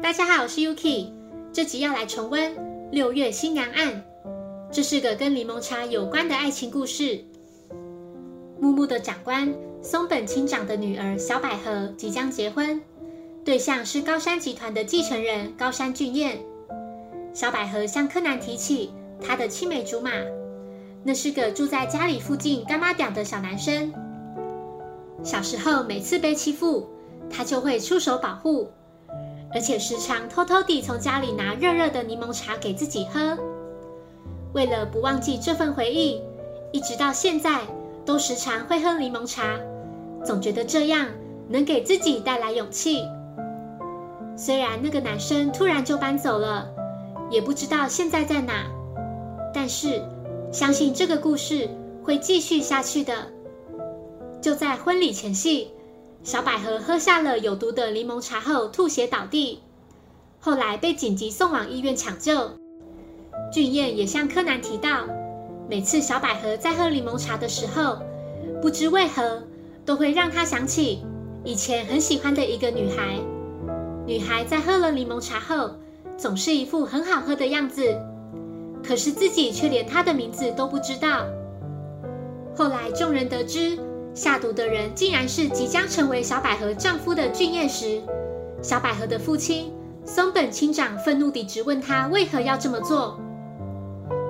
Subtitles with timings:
[0.00, 1.10] 大家好，我是 Yuki。
[1.52, 2.54] 这集要来重温
[2.92, 3.92] 《六月新娘案》，
[4.70, 7.24] 这是个跟柠檬茶有关的爱情故事。
[8.60, 12.80] 木木的长官松本清长的女儿小百合即将结婚，
[13.44, 16.38] 对象是高山集团的继承人高山俊彦。
[17.34, 20.12] 小百合向柯南提起她的青梅竹马，
[21.02, 23.92] 那是个住在家里附近干妈店的小男生。
[25.24, 26.88] 小时候每次被欺负，
[27.28, 28.70] 他就会出手保护。
[29.52, 33.38] 而且时常偷偷地从家里拿热热的柠檬茶给自己喝。
[34.52, 36.20] 为了不忘记这份回忆，
[36.72, 37.60] 一直到现在
[38.04, 39.58] 都时常会喝柠檬茶，
[40.24, 41.06] 总觉得这样
[41.48, 43.02] 能给自己带来勇气。
[44.36, 46.70] 虽然那个男生突然就搬走了，
[47.30, 48.66] 也不知道现在在哪，
[49.54, 50.02] 但是
[50.52, 51.68] 相信这个故事
[52.02, 53.14] 会继续下去的。
[54.40, 55.70] 就在婚礼前夕。
[56.24, 59.62] 小百合喝下了有毒的柠檬茶后吐血倒地，
[60.40, 62.50] 后来被紧急送往医院抢救。
[63.52, 65.06] 俊彦也向柯南提到，
[65.70, 67.98] 每次小百合在喝柠檬茶的时候，
[68.60, 69.42] 不知为何
[69.86, 71.02] 都会让他想起
[71.44, 73.18] 以前很喜欢的一个女孩。
[74.04, 75.70] 女孩在喝了柠檬茶后，
[76.18, 77.96] 总是一副很好喝的样子，
[78.84, 81.24] 可是自己却连她的名字都不知道。
[82.56, 83.78] 后来众人得知。
[84.18, 88.02] 下毒的人竟然是即将成为小百合丈夫的俊彦时，
[88.60, 89.72] 小百合的父亲
[90.04, 93.16] 松本清长愤怒地质问他为何要这么做。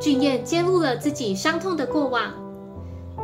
[0.00, 2.32] 俊彦揭露了自己伤痛的过往。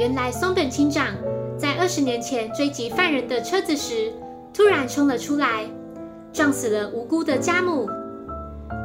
[0.00, 1.14] 原来松本清长
[1.56, 4.12] 在二十年前追击犯人的车子时，
[4.52, 5.64] 突然冲了出来，
[6.32, 7.88] 撞死了无辜的家母。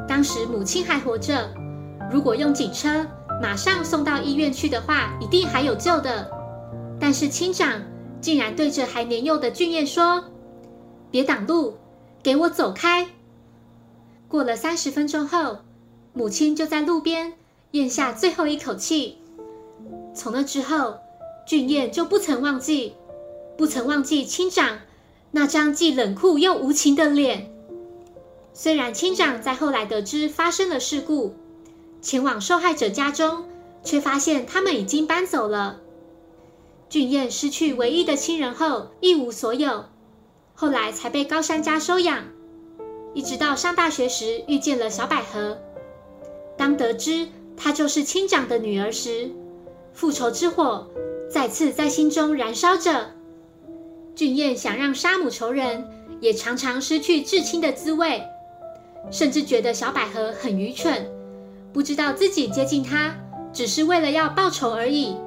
[0.07, 1.49] 当时母亲还活着，
[2.11, 3.03] 如果用警车
[3.41, 6.42] 马上送到医院去的话，一定还有救的。
[7.05, 7.81] 但是亲长
[8.21, 10.23] 竟然对着还年幼的俊彦说
[11.11, 11.73] ：“别挡路，
[12.23, 13.09] 给我走开。”
[14.29, 15.57] 过了三十分钟后，
[16.13, 17.33] 母亲就在路边
[17.71, 19.17] 咽下最后一口气。
[20.15, 20.95] 从那之后，
[21.45, 22.93] 俊彦就不曾忘记，
[23.57, 24.79] 不曾忘记亲长
[25.31, 27.53] 那张既冷酷又无情的脸。
[28.53, 31.35] 虽然亲长在后来得知发生了事故，
[32.01, 33.43] 前往受害者家中，
[33.83, 35.81] 却发现他们已经搬走了。
[36.93, 39.85] 俊彦失去唯一的亲人后一无所有，
[40.53, 42.25] 后来才被高山家收养，
[43.15, 45.57] 一直到上大学时遇见了小百合。
[46.55, 49.31] 当得知她就是亲长的女儿时，
[49.91, 50.87] 复仇之火
[51.31, 53.15] 再次在心中燃烧着。
[54.13, 55.89] 俊彦想让杀母仇人，
[56.21, 58.21] 也尝尝失去至亲的滋味，
[59.09, 61.11] 甚至觉得小百合很愚蠢，
[61.73, 63.15] 不知道自己接近她
[63.51, 65.17] 只是为了要报仇而已。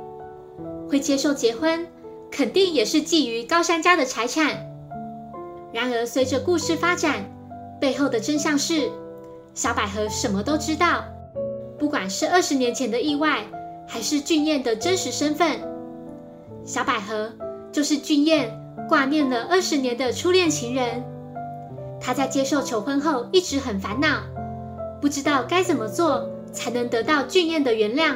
[0.88, 1.86] 会接受结婚，
[2.30, 4.66] 肯定也是觊觎高山家的财产。
[5.72, 7.24] 然而，随着故事发展，
[7.80, 8.90] 背后的真相是，
[9.54, 11.04] 小百合什么都知道。
[11.78, 13.44] 不管是二十年前的意外，
[13.86, 15.60] 还是俊彦的真实身份，
[16.64, 17.30] 小百合
[17.70, 18.50] 就是俊彦
[18.88, 21.04] 挂念了二十年的初恋情人。
[22.00, 24.22] 他在接受求婚后，一直很烦恼，
[25.00, 28.14] 不知道该怎么做才能得到俊彦的原谅。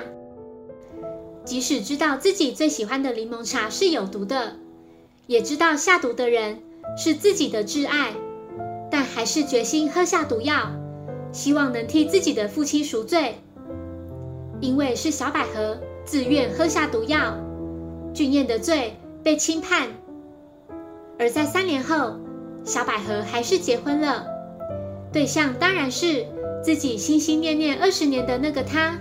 [1.44, 4.56] 即使知道自己最喜欢的柠檬茶是有毒的，
[5.26, 6.60] 也知道下毒的人
[6.96, 8.12] 是自己的挚爱，
[8.90, 10.70] 但还是决心喝下毒药，
[11.32, 13.36] 希望能替自己的父亲赎罪。
[14.60, 17.36] 因为是小百合自愿喝下毒药，
[18.12, 19.88] 俊彦的罪被轻判。
[21.18, 22.18] 而在三年后，
[22.64, 24.26] 小百合还是结婚了，
[25.12, 26.26] 对象当然是
[26.62, 29.00] 自己心心念念二十年的那个他。